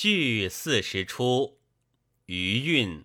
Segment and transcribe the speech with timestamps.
[0.00, 1.58] 序四十出，
[2.26, 3.04] 余韵。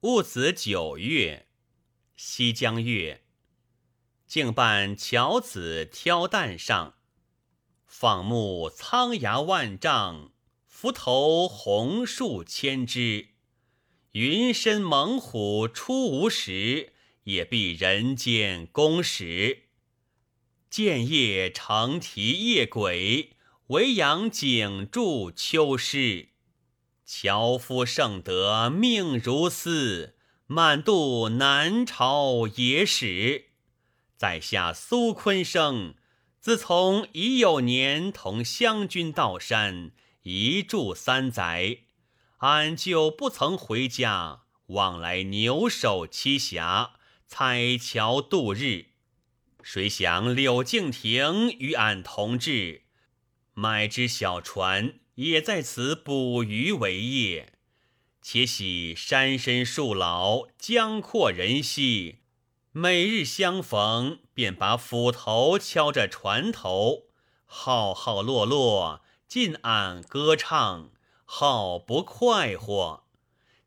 [0.00, 1.46] 戊子九月，
[2.16, 3.22] 西江月，
[4.26, 6.94] 竟伴樵子挑担上，
[7.84, 10.32] 放牧苍崖万丈，
[10.64, 13.34] 浮头红树千枝。
[14.12, 16.94] 云深猛虎出无时，
[17.24, 19.64] 也必人间公使。
[20.70, 23.34] 剑叶成啼夜鬼。
[23.68, 26.28] 维扬景筑秋诗，
[27.04, 33.50] 樵夫盛德命如斯，满渡南朝野史。
[34.16, 35.96] 在下苏昆生，
[36.40, 39.90] 自从已有年同湘军到山，
[40.22, 41.80] 一住三载，
[42.38, 46.92] 俺就不曾回家，往来牛首栖霞，
[47.26, 48.86] 采樵度日。
[49.62, 52.87] 谁想柳敬亭与俺同志。
[53.60, 57.54] 买只小船，也在此捕鱼为业。
[58.22, 62.20] 且喜山深树老，江阔人稀，
[62.70, 67.06] 每日相逢，便把斧头敲着船头，
[67.46, 70.92] 号号落落，尽俺歌唱，
[71.24, 73.08] 好不快活。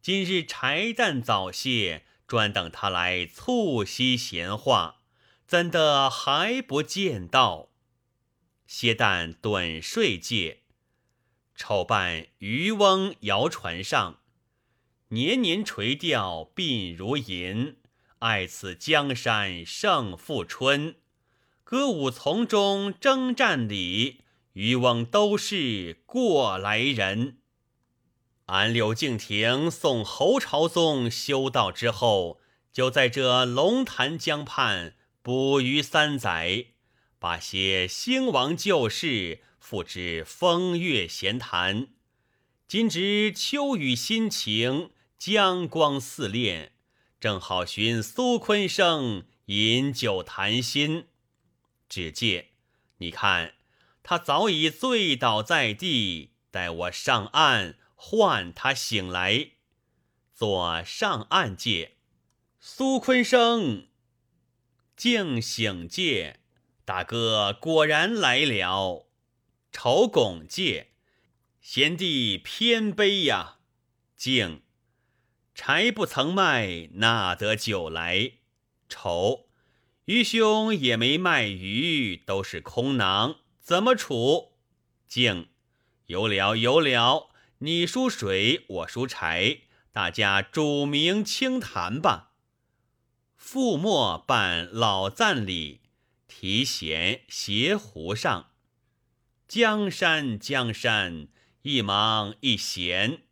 [0.02, 5.02] 今日柴旦早谢，专等他来促膝闲话，
[5.46, 7.71] 怎的还不见到？
[8.74, 10.62] 歇旦盹睡界，
[11.56, 14.20] 丑伴渔翁摇船上，
[15.10, 17.76] 年年垂钓鬓如银。
[18.20, 20.96] 爱此江山胜负春，
[21.66, 24.22] 歌舞丛中征战里，
[24.54, 27.40] 渔翁都是过来人。
[28.46, 32.40] 俺柳敬亭送侯朝宗修道之后，
[32.72, 36.68] 就在这龙潭江畔捕鱼三载。
[37.22, 41.90] 把些兴亡旧事付之风月闲谈，
[42.68, 46.72] 今值秋雨心情，江光似练，
[47.20, 51.06] 正好寻苏昆生饮酒谈心。
[51.88, 52.48] 只见
[52.98, 53.54] 你看
[54.02, 59.52] 他早已醉倒在地，待我上岸唤他醒来，
[60.34, 61.98] 做上岸界。
[62.60, 63.90] 苏昆生
[64.98, 66.41] 竟醒界。
[66.94, 69.08] 大哥果然来了，
[69.72, 70.90] 丑拱介，
[71.62, 73.60] 贤弟偏悲呀。
[74.18, 74.62] 敬，
[75.56, 78.34] 柴不曾卖，哪得酒来？
[78.90, 79.46] 丑，
[80.04, 84.52] 愚兄也没卖鱼，都是空囊，怎么处？
[85.08, 85.48] 敬，
[86.08, 87.30] 有了有了，
[87.60, 89.60] 你输水，我输柴，
[89.94, 92.32] 大家煮茗清谈吧。
[93.40, 95.80] 覆墨办老赞礼。
[96.34, 98.52] 提弦斜湖上，
[99.48, 101.28] 江山江山，
[101.62, 103.24] 一忙一闲，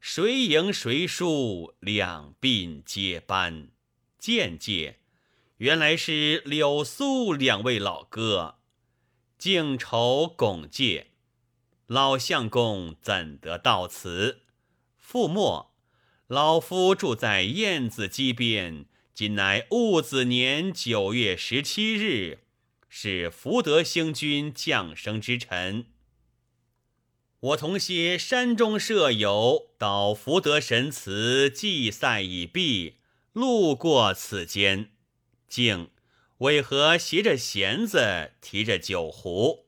[0.00, 3.70] 谁赢谁输，两鬓皆斑。
[4.18, 4.98] 见介，
[5.58, 8.56] 原来是柳苏两位老哥，
[9.38, 11.12] 敬愁拱介，
[11.86, 14.42] 老相公怎得到此？
[15.00, 15.74] 覆墨，
[16.26, 22.40] 老夫住在燕子矶边，今乃戊子年九月十七日。
[22.88, 25.86] 是福德星君降生之辰，
[27.40, 32.96] 我同些山中舍友到福德神祠祭赛已毕，
[33.32, 34.90] 路过此间，
[35.48, 35.90] 竟
[36.38, 39.66] 为何携着弦子，提着酒壶？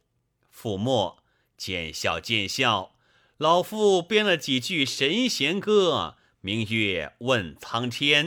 [0.52, 1.22] 覆墨
[1.56, 2.96] 见笑见笑，
[3.36, 8.26] 老夫编了几句神弦歌，名曰《问苍天》，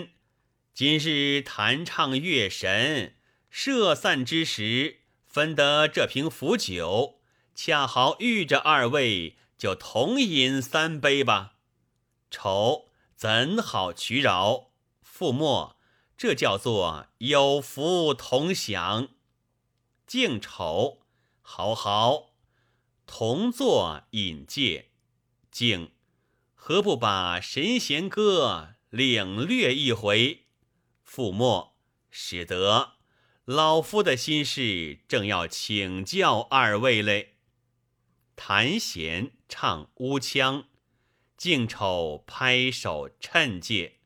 [0.73, 3.12] 今日弹唱乐神。
[3.55, 7.19] 射散之时，分得这瓶福酒，
[7.53, 11.53] 恰好遇着二位，就同饮三杯吧。
[12.31, 14.71] 丑怎好取饶？
[15.05, 15.77] 覆墨，
[16.17, 19.09] 这叫做有福同享。
[20.07, 21.03] 敬丑，
[21.43, 22.31] 好好，
[23.05, 24.89] 同坐饮戒。
[25.51, 25.91] 敬，
[26.55, 30.47] 何不把神仙歌领略一回？
[31.07, 31.75] 覆墨，
[32.09, 32.92] 使得。
[33.45, 37.33] 老夫的心事正要请教二位嘞。
[38.37, 40.69] 弹弦唱乌腔，
[41.35, 43.99] 静丑拍手趁介。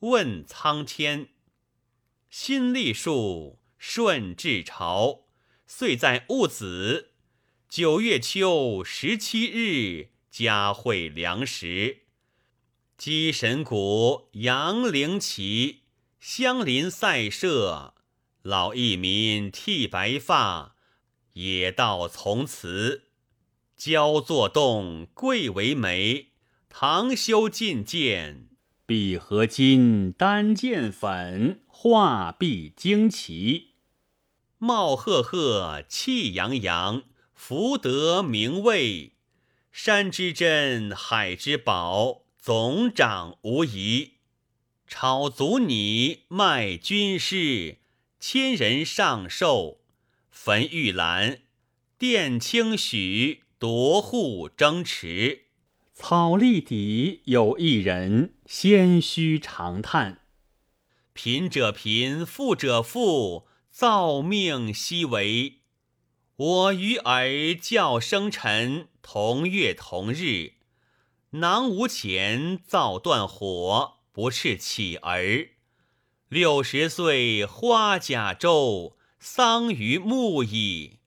[0.00, 1.28] 问苍天，
[2.28, 5.22] 新历数顺治朝，
[5.66, 7.12] 岁在戊子
[7.70, 12.02] 九月秋十七日，佳会良时。
[12.98, 15.84] 鸡神谷，杨陵旗，
[16.20, 17.94] 相邻赛舍。
[18.42, 20.74] 老义民剃白发，
[21.34, 23.04] 野道从此。
[23.76, 26.32] 焦作动，贵为媒。
[26.68, 28.48] 唐修进见，
[28.84, 33.74] 碧合金，丹见粉，画壁惊奇。
[34.58, 37.02] 貌赫赫，气洋洋，
[37.34, 39.12] 福德名位。
[39.70, 44.14] 山之珍，海之宝，总长无疑。
[44.88, 47.78] 炒足你卖军师，
[48.24, 49.80] 千人上寿。
[50.30, 51.40] 焚玉兰，
[51.98, 55.46] 殿清许，夺户争持。
[55.92, 60.20] 草立底有一人，先须长叹。
[61.12, 65.62] 贫者贫，富者富，造命希为。
[66.36, 70.52] 我与尔教生辰，同月同日。
[71.30, 73.94] 囊无钱，造断火。
[74.12, 75.48] 不啻乞儿，
[76.32, 81.00] 六十岁花甲周，丧于木矣。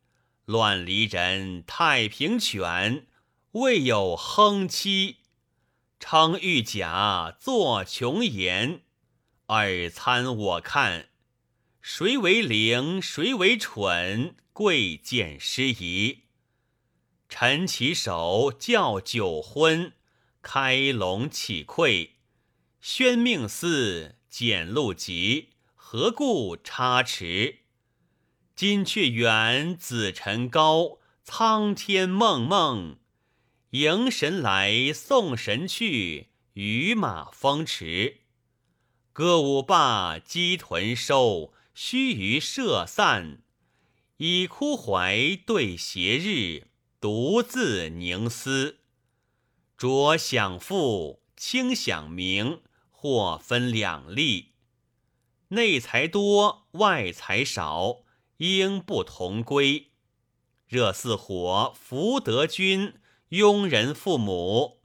[0.46, 3.08] 乱离人，太平犬，
[3.54, 5.18] 未有亨妻。
[6.00, 8.82] 称玉甲，作琼言，
[9.48, 11.08] 尔参我看，
[11.82, 14.36] 谁为灵，谁为蠢？
[14.54, 16.26] 贵贱失仪。
[17.28, 19.94] 陈其手，教九婚，
[20.44, 22.10] 开龙启馈。
[22.80, 27.60] 宣命司简录集，何故差池？
[28.54, 32.98] 金阙远，紫尘高，苍天梦梦。
[33.70, 38.24] 迎神来，送神去，与马风驰。
[39.14, 43.42] 歌舞罢，鸡豚收，须臾射散。
[44.18, 46.68] 以枯槐对斜日，
[47.00, 48.80] 独自凝思。
[49.78, 52.60] 浊想复，清想明。
[53.06, 54.54] 或分两利，
[55.50, 58.00] 内财多，外财少，
[58.38, 59.92] 应不同归。
[60.68, 62.96] 热似火，福德君，
[63.30, 64.80] 庸人父母；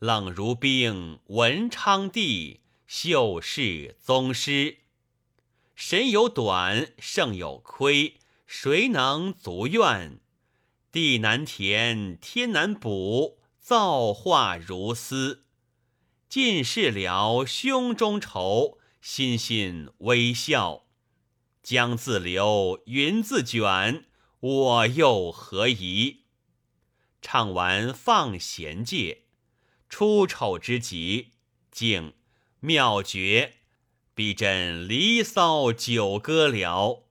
[0.00, 4.78] 冷如冰，文昌帝，秀士宗师。
[5.76, 10.18] 神有短，圣有亏，谁能足怨？
[10.90, 15.44] 地难填，天难补，造化如斯。
[16.32, 20.86] 尽释了胸中愁，心心微笑。
[21.62, 24.06] 江自流，云自卷，
[24.40, 26.22] 我又何疑？
[27.20, 29.24] 唱完放闲戒，
[29.90, 31.32] 出丑之极，
[31.70, 32.14] 竟
[32.60, 33.56] 妙绝。
[34.14, 37.04] 逼真离骚九歌了。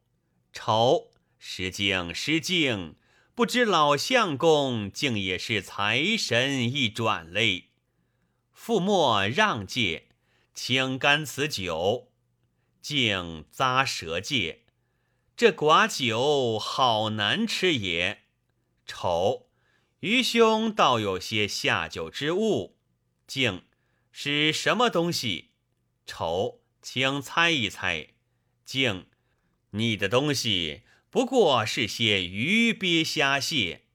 [0.52, 2.96] 愁失敬失敬，
[3.36, 7.66] 不知老相公竟也是财神一转泪。
[8.64, 10.10] 父莫让戒，
[10.54, 12.12] 请干此酒。
[12.80, 14.66] 竟咂舌戒，
[15.36, 18.22] 这寡酒好难吃也。
[18.86, 19.48] 丑，
[20.02, 22.78] 愚兄倒有些下酒之物。
[23.26, 23.64] 竟
[24.12, 25.50] 是什么东西？
[26.06, 28.10] 丑，请猜一猜。
[28.64, 29.08] 竟，
[29.72, 33.86] 你的东西不过是些鱼鳖虾蟹。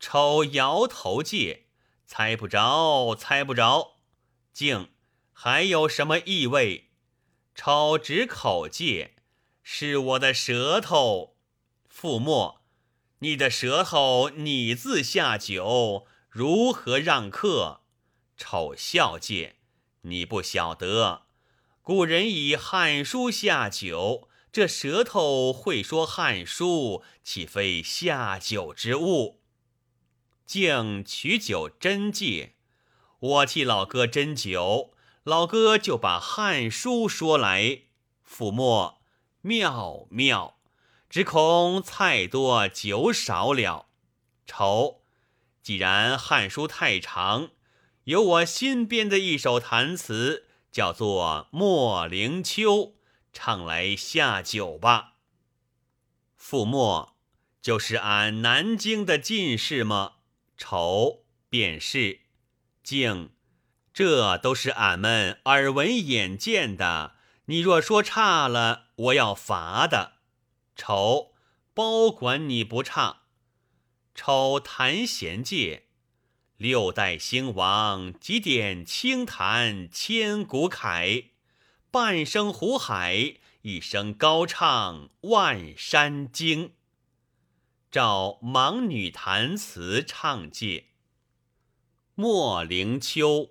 [0.00, 1.66] 丑摇头戒，
[2.04, 3.97] 猜不着，猜不着。
[4.58, 4.88] 竟
[5.32, 6.88] 还有什么意味？
[7.54, 9.12] 丑指口戒，
[9.62, 11.36] 是我的舌头。
[11.88, 12.60] 覆没，
[13.20, 17.82] 你的舌头你自下酒，如何让客？
[18.36, 19.54] 丑笑戒，
[20.00, 21.26] 你不晓得，
[21.80, 29.40] 古人以《汉书》下酒，这舌头会说《汉书》，岂非下酒之物？
[30.44, 32.56] 敬取酒真戒。
[33.20, 34.94] 我替老哥斟酒，
[35.24, 37.82] 老哥就把《汉书》说来。
[38.24, 39.00] 抚墨
[39.40, 40.58] 妙妙，
[41.10, 43.86] 只恐菜多酒少了。
[44.46, 45.02] 愁，
[45.62, 47.50] 既然《汉书》太长，
[48.04, 52.72] 有我新编的一首弹词，叫做《莫灵秋》，
[53.32, 55.14] 唱来下酒吧。
[56.36, 57.16] 傅墨，
[57.60, 60.12] 就是俺南京的进士吗？
[60.56, 62.20] 愁，便是。
[62.88, 63.32] 敬，
[63.92, 67.16] 这都是俺们耳闻眼见的。
[67.44, 70.12] 你若说差了，我要罚的。
[70.74, 71.34] 丑，
[71.74, 73.24] 包管你不差。
[74.14, 75.88] 丑弹弦戒，
[76.56, 81.24] 六代兴亡，几点轻弹千古楷。
[81.90, 86.72] 半生湖海，一声高唱万山经。
[87.90, 90.87] 照盲女弹词唱界。
[92.20, 93.50] 莫灵秋，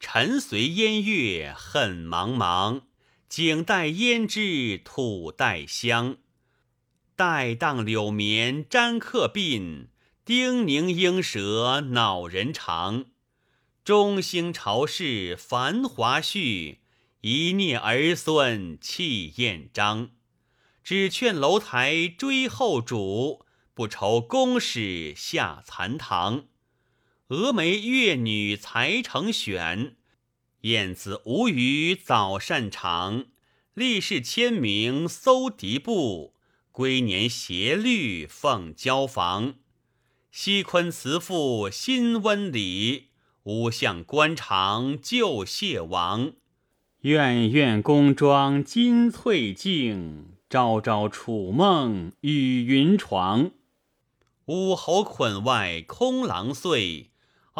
[0.00, 2.82] 尘随烟月恨茫茫。
[3.28, 6.16] 景带胭脂土带香，
[7.14, 9.86] 待荡柳绵沾客鬓。
[10.24, 13.04] 丁宁莺舌恼人肠。
[13.84, 16.80] 中兴朝事繁华序，
[17.20, 20.10] 一孽儿孙气焰张。
[20.82, 26.46] 只劝楼台追后主，不愁宫使下残堂。
[27.30, 29.94] 峨眉月女才成选，
[30.62, 33.26] 燕子无语早擅长。
[33.72, 36.34] 历世千名搜敌部，
[36.72, 39.54] 归年斜律奉交房。
[40.32, 43.10] 西昆慈父新温礼。
[43.44, 46.32] 吾向官场旧谢王，
[47.02, 53.52] 苑苑宫妆金翠镜，朝朝楚梦与云床。
[54.46, 57.09] 武侯捆外空狼碎，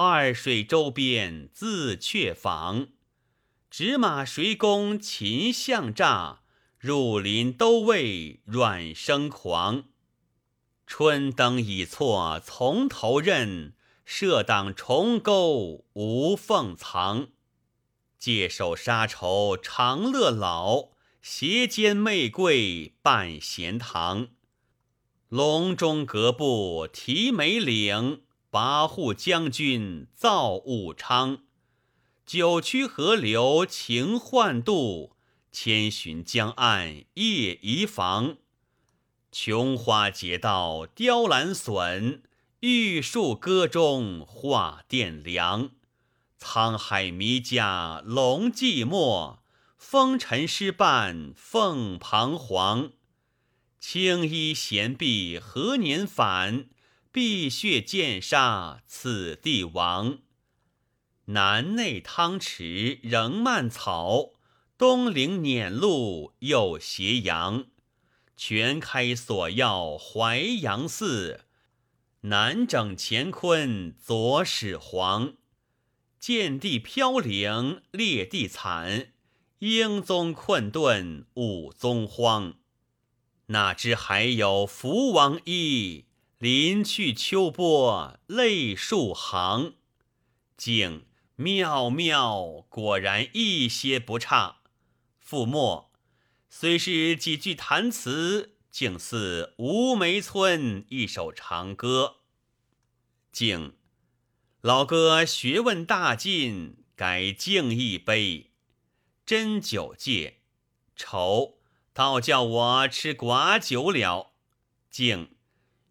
[0.03, 2.89] 二水周边自却访。
[3.71, 6.41] 执马随弓擒象诈，
[6.79, 9.85] 入林都尉阮生狂。
[10.87, 13.75] 春灯已错从头认。
[14.07, 17.29] 设挡重钩无缝藏，
[18.19, 20.89] 借手杀仇长乐老，
[21.23, 24.31] 斜肩媚桂半闲堂。
[25.29, 31.45] 隆中阁部提眉领，跋扈将军造武昌。
[32.27, 35.17] 九曲河流情换渡，
[35.53, 38.37] 千寻江岸夜移房。
[39.31, 42.23] 琼花结道雕栏笋。
[42.61, 45.71] 玉树歌中画殿梁，
[46.39, 49.39] 沧海迷家龙寂寞，
[49.79, 52.93] 风尘失伴凤彷徨。
[53.79, 56.67] 青衣闲碧何年返？
[57.13, 60.21] 碧血剑杀此地亡。
[61.27, 64.31] 南内汤池仍蔓草，
[64.79, 67.67] 东陵辇路又斜阳。
[68.37, 71.47] 全开锁钥淮阳寺。
[72.23, 75.35] 南整乾坤左始皇，
[76.19, 79.13] 见地飘零列地惨，
[79.59, 82.55] 英宗困顿武宗荒。
[83.47, 86.05] 哪知还有福王一，
[86.41, 89.75] 临去秋波泪数行。
[90.57, 91.05] 竟
[91.37, 94.63] 妙妙，果然一些不差。
[95.23, 95.91] 覆没，
[96.49, 98.57] 虽是几句弹词。
[98.71, 102.21] 竟似吴梅村一首长歌。
[103.33, 103.75] 敬
[104.63, 108.53] 老哥学问大进，改敬一杯。
[109.27, 110.39] 斟酒戒，
[110.97, 111.59] 愁
[111.93, 114.33] 倒叫我吃寡酒了。
[114.89, 115.35] 敬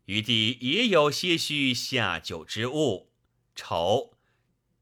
[0.10, 3.12] 余弟也有些许下酒之物。
[3.54, 4.18] 愁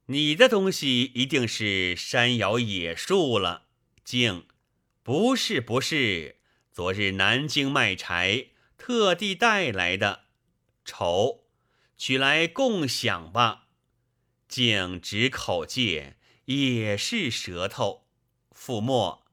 [0.05, 3.63] 你的东西一定是山摇野树了。
[4.05, 4.47] 静
[5.03, 6.37] 不是不是。
[6.71, 10.27] 昨日南京卖柴，特地带来的。
[10.85, 11.43] 丑，
[11.97, 13.67] 取来共享吧。
[14.47, 16.15] 竟只口戒，
[16.45, 18.07] 也是舌头。
[18.55, 19.25] 覆没，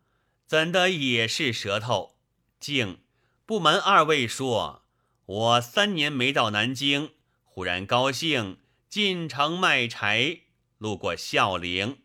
[0.44, 2.16] 怎的也是舌头？
[2.58, 2.98] 竟
[3.46, 4.83] 不瞒二位说，
[5.26, 7.12] 我三年没到南京，
[7.44, 10.40] 忽然高兴进城卖柴，
[10.78, 12.02] 路过孝陵，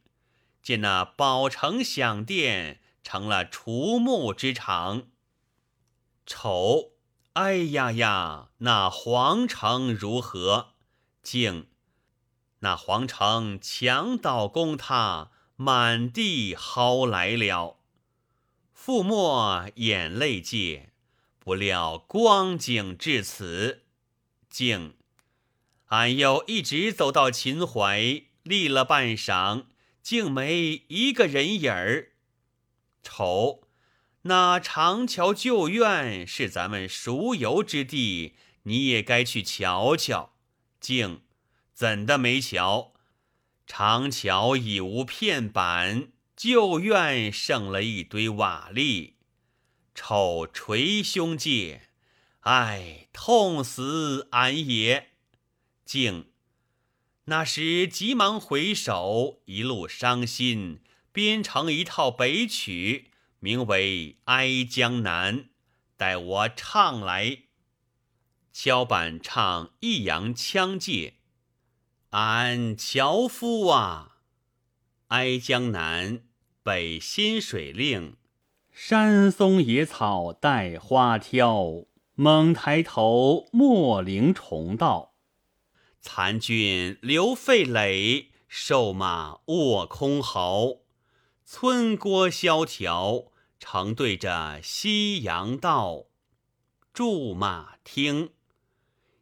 [0.62, 5.08] 见那宝城享殿成了除木之场。
[6.26, 6.92] 丑，
[7.34, 8.50] 哎呀呀！
[8.60, 10.76] 那皇城如何？
[11.22, 11.68] 竟，
[12.60, 17.80] 那皇城墙倒宫塌，满地蒿来了。
[18.74, 20.94] 覆没眼泪界，
[21.50, 23.82] 不料光景至此。
[24.52, 24.94] 竟，
[25.88, 29.66] 俺又一直走到秦淮，立了半晌，
[30.04, 32.12] 竟没一个人影儿。
[33.02, 33.64] 丑。
[34.22, 40.34] 那长桥旧院是咱们熟游之地，你也该去瞧瞧。
[40.80, 41.24] 竟
[41.74, 42.94] 怎的没瞧？
[43.66, 49.14] 长桥已无片板，旧院剩了一堆瓦砾。
[50.02, 51.82] 丑捶胸界，
[52.40, 55.10] 唉，痛死俺也。
[55.84, 56.32] 竟
[57.26, 60.80] 那时急忙回首，一路伤心，
[61.12, 63.12] 编成一套北曲。
[63.42, 65.38] 名为《哀江南》，
[65.98, 67.40] 待我唱来。
[68.54, 71.16] 敲板唱益阳腔界，
[72.12, 74.16] 俺樵夫啊，
[75.10, 76.20] 《哀江南》
[76.64, 78.16] 北新水令，
[78.82, 81.84] 山松野草带花挑，
[82.16, 85.16] 猛抬头莫凌重道。
[86.00, 90.78] 残军留费垒，瘦马卧空壕。
[91.44, 93.26] 村郭萧条，
[93.60, 96.06] 成对着夕阳道。
[96.94, 98.30] 驻马听，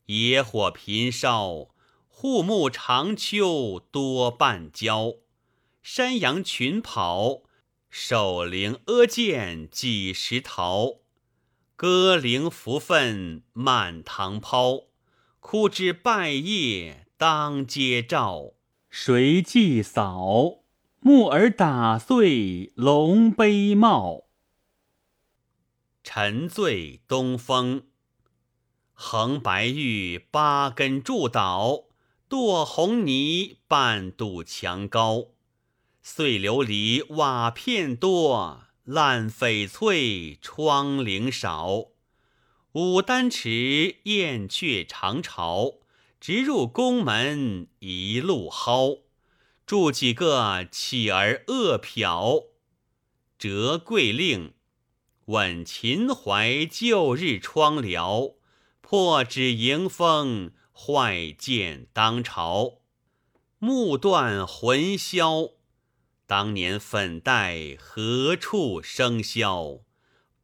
[0.05, 1.69] 野火频烧，
[2.07, 5.15] 护木长秋多半焦。
[5.81, 7.41] 山羊群跑，
[7.99, 10.99] 守灵阿箭几时逃？
[11.75, 14.83] 歌灵扶粪满堂抛，
[15.39, 18.53] 枯枝败叶当街照。
[18.91, 20.59] 谁祭扫？
[20.99, 24.25] 木耳打碎龙杯帽。
[26.03, 27.87] 沉醉东风。
[28.93, 31.85] 横白玉八根柱倒，
[32.29, 35.29] 堕红泥半堵墙高。
[36.09, 41.87] 碎琉璃瓦片多，烂翡翠窗棂少。
[42.71, 45.79] 牡丹池燕雀长巢，
[46.21, 49.03] 直入宫门一路蒿。
[49.65, 52.45] 住几个乞儿饿殍，
[53.37, 54.53] 折桂令，
[55.25, 58.35] 问秦淮旧日窗僚。
[58.79, 62.77] 破纸迎风，坏剑当朝。
[63.59, 65.49] 目断魂销，
[66.27, 69.83] 当年粉黛何处生箫？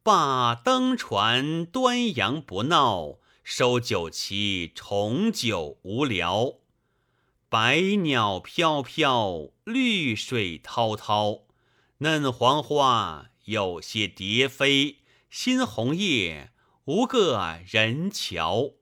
[0.02, 6.54] 罢登船端阳不闹，收酒旗重酒无聊。
[7.50, 11.42] 百鸟飘飘，绿水滔滔，
[11.98, 16.50] 嫩黄花有些蝶飞，新红叶。
[16.86, 18.72] 无个人瞧，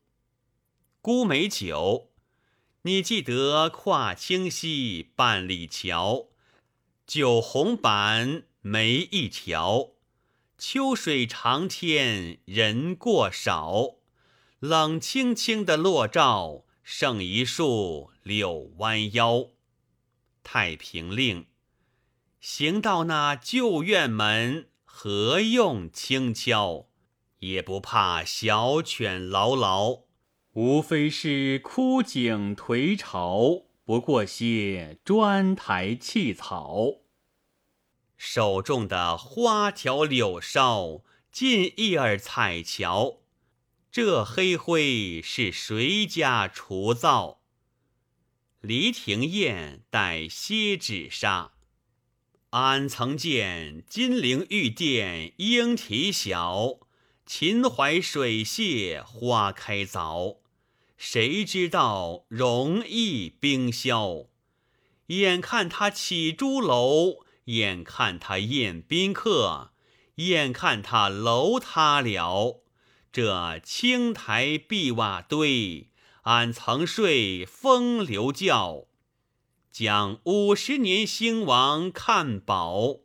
[1.00, 2.10] 孤美酒，
[2.82, 6.28] 你记得跨清溪半里桥，
[7.06, 9.90] 酒红板没一条。
[10.56, 13.96] 秋水长天人过少，
[14.60, 19.48] 冷清清的落照，剩一树柳弯腰。
[20.44, 21.46] 太平令，
[22.40, 26.86] 行到那旧院门，何用轻敲？
[27.40, 30.02] 也不怕小犬牢牢，
[30.52, 37.00] 无非是枯井颓巢，不过些砖台砌草。
[38.16, 43.18] 手中的花条柳梢，尽一耳彩桥。
[43.90, 47.42] 这黑灰是谁家除灶？
[48.62, 51.52] 梨亭宴待歇纸纱，
[52.48, 56.78] 俺曾见金陵玉殿莺啼晓。
[57.26, 60.36] 秦淮水榭花开早，
[61.04, 64.28] 谁知道容易冰消？
[65.08, 69.72] 眼看他起朱楼，眼看他宴宾客，
[70.14, 72.62] 眼看他楼塌了。
[73.10, 75.90] 这青苔碧瓦堆，
[76.22, 78.86] 俺曾睡风流觉。
[79.72, 82.98] 将五十年兴亡看饱，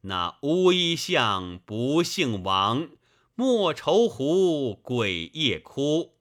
[0.00, 2.88] 那乌衣巷不姓王。
[3.36, 6.17] 莫愁湖鬼夜哭，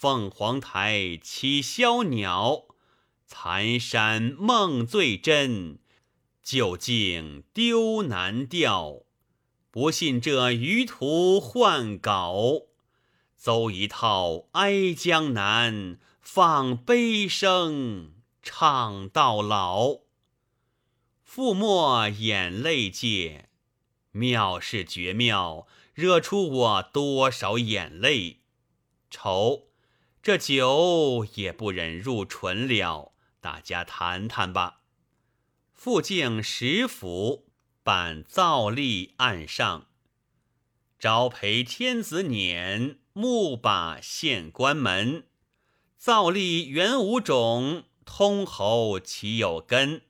[0.00, 2.64] 凤凰台起枭鸟，
[3.26, 5.78] 残山梦最真，
[6.42, 9.02] 究竟丢难掉。
[9.70, 12.62] 不信这余途换稿，
[13.36, 19.98] 奏一套哀江南，放悲声唱到老。
[21.28, 23.50] 覆没眼泪界，
[24.12, 25.66] 妙是绝妙。
[25.92, 28.38] 惹出我多少眼泪？
[29.10, 29.66] 愁，
[30.22, 33.14] 这酒也不忍入唇了。
[33.40, 34.82] 大家谈谈吧。
[35.72, 37.48] 复敬十府，
[37.82, 39.86] 办造立案上，
[40.98, 45.26] 招陪天子辇，木把县关门。
[45.96, 50.02] 造立原无种，通侯岂有根？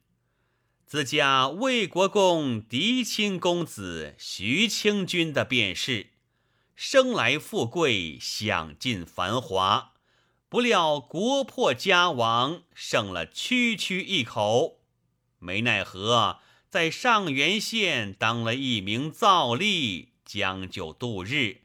[0.84, 6.08] 自家魏国公嫡亲公子徐清君的便是，
[6.74, 9.92] 生来富贵，享尽繁华，
[10.50, 14.80] 不料国破家亡，剩了区区一口，
[15.38, 21.62] 没奈何，在上元县当了一名造吏，将就度日。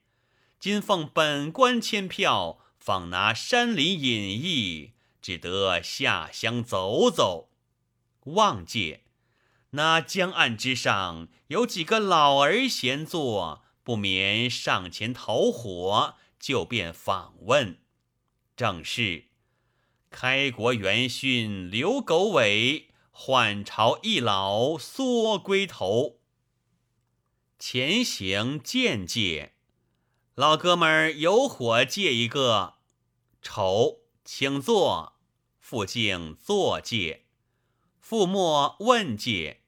[0.59, 7.49] 今奉本官签票，访拿山林隐逸，只得下乡走走，
[8.25, 9.01] 望界。
[9.71, 17.79] 那江岸之上有几个老儿闲坐，不免上前投火，就便访问。
[18.55, 19.25] 正是
[20.09, 26.21] 开国元勋刘狗尾，换朝一老缩龟头。
[27.59, 29.53] 前行见借，
[30.35, 32.75] 老哥们儿有火借一个。
[33.41, 35.13] 丑，请坐。
[35.59, 37.25] 傅敬坐借，
[37.99, 39.61] 傅墨问借。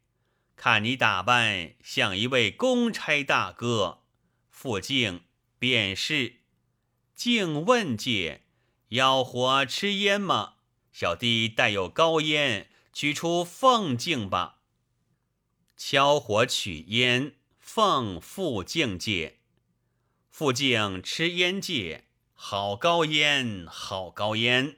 [0.55, 4.03] 看你打扮像一位公差大哥，
[4.49, 5.23] 傅敬
[5.59, 6.41] 便是。
[7.15, 8.43] 敬问界
[8.89, 10.53] 要火吃烟吗？
[10.93, 14.61] 小弟带有高烟，取出凤镜吧。
[15.75, 19.39] 敲火取烟，奉傅敬戒。
[20.29, 24.77] 傅敬吃烟戒，好高烟，好高烟。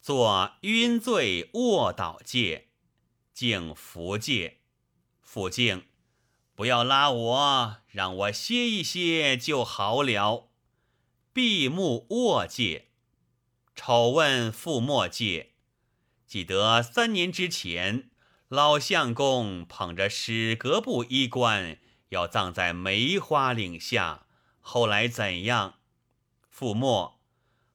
[0.00, 2.68] 做晕醉卧倒戒，
[3.34, 4.62] 敬福戒。
[5.20, 5.84] 傅敬，
[6.54, 10.48] 不要拉我，让我歇一歇就好了。
[11.32, 12.87] 闭目卧戒。
[13.80, 15.52] 丑问傅墨戒，
[16.26, 18.10] 记得三年之前，
[18.48, 24.26] 老相公捧着史阁部衣冠，要葬在梅花岭下。
[24.58, 25.76] 后来怎样？
[26.50, 27.20] 傅墨，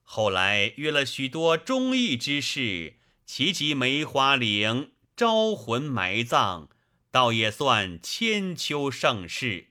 [0.01, 6.67] 后来约了许多忠义之士，齐集梅花岭，招魂埋葬，
[7.11, 9.69] 倒也算千秋盛世，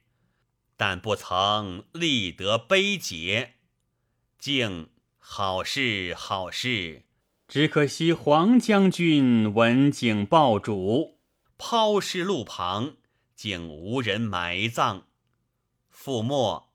[0.79, 3.51] 但不曾立得碑碣。
[4.39, 4.89] 敬。
[5.25, 7.05] 好事好事，
[7.47, 11.17] 只可惜黄将军闻警报主，
[11.57, 12.97] 抛尸路旁，
[13.37, 15.07] 竟无人埋葬。
[15.89, 16.73] 父墨，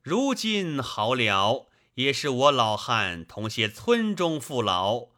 [0.00, 5.08] 如今好了，也是我老汉同些村中父老，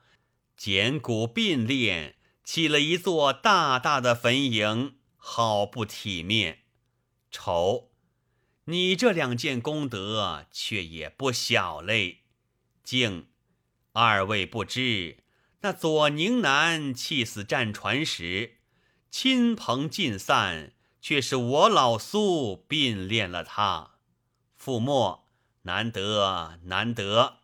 [0.57, 6.61] 捡骨并列，起了一座大大的坟茔，好不体面。
[7.31, 7.90] 丑，
[8.64, 12.22] 你这两件功德，却也不小嘞。
[12.85, 13.29] 敬，
[13.92, 15.16] 二位不知，
[15.62, 18.59] 那左宁南气死战船时，
[19.11, 23.92] 亲朋尽散，却是我老苏并练了他。
[24.55, 25.27] 傅墨，
[25.62, 27.38] 难得难得，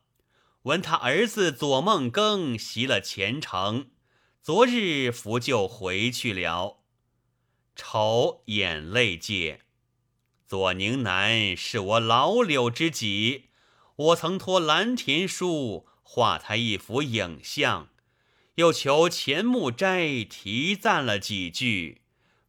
[0.64, 3.90] 闻他儿子左梦庚袭了前程，
[4.42, 6.80] 昨日扶柩回去了。
[7.74, 9.60] 愁眼泪界，
[10.46, 13.49] 左宁南是我老柳之己。
[14.00, 17.90] 我曾托蓝田书画他一幅影像，
[18.54, 22.00] 又求钱木斋题赞了几句，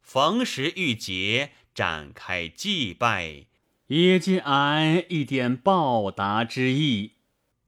[0.02, 3.48] 逢时遇节展开祭拜，
[3.88, 7.16] 也尽俺一点报答之意。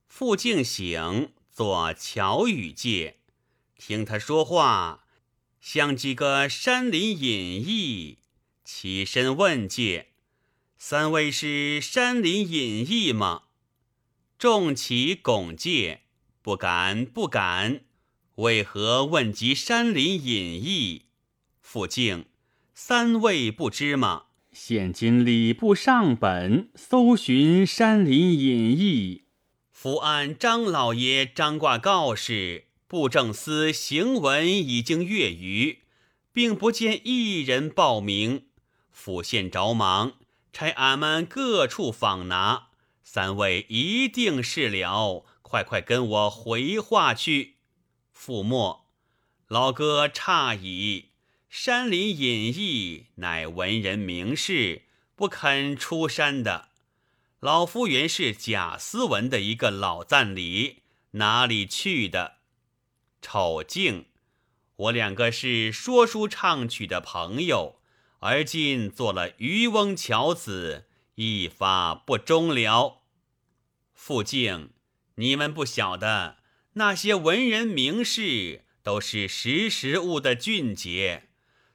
[0.07, 3.17] 傅敬醒做乔语界，
[3.77, 5.03] 听他说话
[5.59, 8.19] 像几个山林隐逸，
[8.63, 10.11] 起身问界：
[10.77, 13.43] 三位是山林隐逸吗？
[14.43, 16.01] 众起拱戒，
[16.41, 17.85] 不敢不敢。
[18.35, 21.03] 为何问及山林隐逸？
[21.61, 22.25] 傅敬，
[22.73, 24.23] 三位不知吗？
[24.51, 29.23] 现今礼部上本搜寻山林隐逸，
[29.71, 35.83] 伏案张老爷张挂告示，布政司行文已经阅余，
[36.33, 38.47] 并不见一人报名。
[38.91, 40.15] 府县着忙，
[40.51, 42.72] 差俺们各处访拿。
[43.03, 47.55] 三位一定是了，快快跟我回话去。
[48.11, 48.85] 傅墨，
[49.47, 51.09] 老哥诧异，
[51.49, 54.83] 山林隐逸乃文人名士，
[55.15, 56.69] 不肯出山的。
[57.39, 62.37] 老夫原是贾思文的一个老赞礼，哪里去的？
[63.21, 64.05] 丑静，
[64.77, 67.79] 我两个是说书唱曲的朋友，
[68.19, 73.03] 而今做了渔翁樵子，一发不终了。
[73.93, 74.71] 傅敬，
[75.15, 76.37] 你们不晓得，
[76.73, 81.29] 那些文人名士都是识时务的俊杰，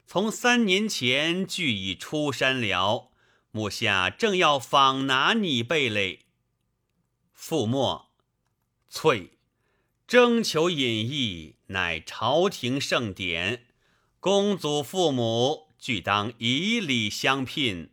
[0.07, 3.11] 从三年前俱已出山了。
[3.51, 6.27] 目下正要访拿你辈类。
[7.33, 8.11] 傅墨，
[8.91, 9.39] 翠，
[10.07, 13.67] 征求隐逸，乃朝廷盛典，
[14.21, 17.91] 公祖父母俱当以礼相聘，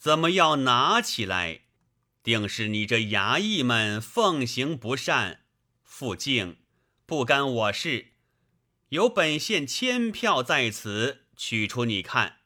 [0.00, 1.64] 怎么要拿起来？
[2.22, 5.40] 定是你这衙役们奉行不善，
[5.82, 6.56] 傅敬
[7.04, 8.12] 不干我事。
[8.88, 12.38] 有本县签票在此，取出你看。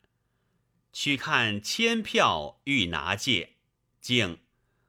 [0.93, 3.55] 去看签票，欲拿借。
[4.01, 4.41] 敬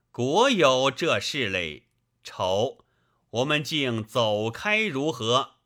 [0.09, 1.83] 果有这事嘞。
[2.23, 2.83] 丑，
[3.29, 5.57] 我们竟走开如何？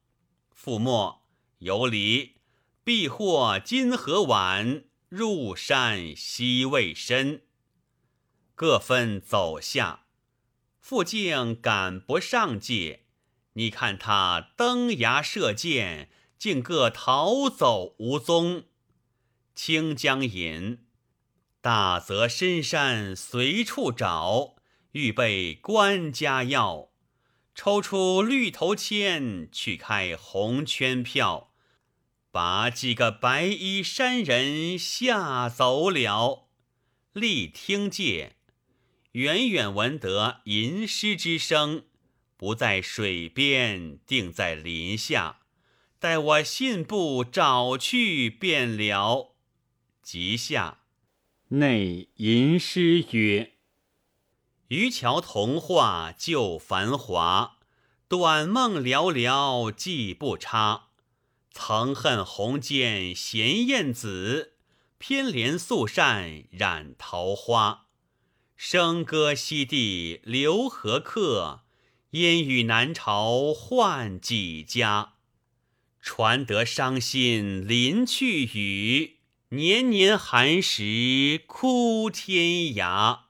[0.51, 1.25] 傅墨
[1.59, 2.35] 有礼，
[2.83, 7.41] 必获金和碗，入山西未深。
[8.54, 10.06] 各分走下，
[10.80, 13.06] 傅敬赶不上界。
[13.54, 18.65] 你看他登崖射箭，竟各逃走无踪。
[19.56, 20.86] 清江引，
[21.60, 24.56] 大泽深山随处找，
[24.91, 26.89] 预备官家要。
[27.56, 31.48] 抽出绿头签，去开红圈票，
[32.31, 36.49] 把几个白衣山人吓走了。
[37.13, 38.35] 立听界。
[39.13, 41.85] 远远闻得吟诗之声，
[42.37, 45.39] 不在水边，定在林下。
[45.97, 49.35] 待我信步找去便了。
[50.03, 50.81] 即下，
[51.49, 53.53] 内吟诗曰
[54.69, 57.57] ：“渔樵童话旧繁华，
[58.07, 60.88] 短梦寥寥记不差。
[61.62, 64.54] 曾恨红笺衔燕子，
[64.98, 67.88] 偏怜素扇染桃花。
[68.58, 71.65] 笙歌西地留何客？
[72.12, 75.15] 烟雨南朝换几家？”
[76.02, 79.17] 传得伤心临去雨，
[79.50, 83.24] 年年寒食哭天涯。